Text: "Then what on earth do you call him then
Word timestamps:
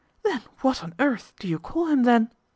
"Then 0.25 0.41
what 0.61 0.83
on 0.83 0.95
earth 0.97 1.33
do 1.39 1.47
you 1.47 1.59
call 1.59 1.85
him 1.85 2.01
then 2.05 2.31